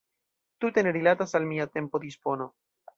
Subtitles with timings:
[0.63, 2.53] Tute ne rilatas al mia tempo-dispono.